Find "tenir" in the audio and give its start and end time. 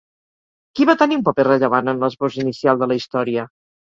1.01-1.17